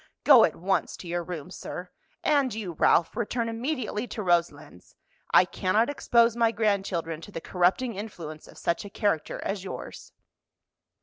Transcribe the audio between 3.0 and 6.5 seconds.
return immediately to Roselands. I cannot expose